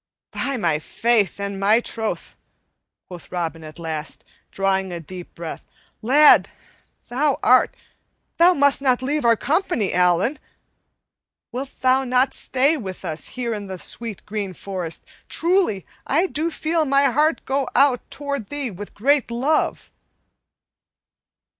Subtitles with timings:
[0.31, 2.35] "By my faith and my troth,"
[3.07, 5.63] quoth Robin at last, drawing a deep breath,
[6.01, 6.49] "lad,
[7.07, 7.75] thou art
[8.37, 10.39] Thou must not leave our company, Allan!
[11.51, 15.05] Wilt thou not stay with us here in the sweet green forest?
[15.29, 19.91] Truly, I do feel my heart go out toward thee with great love."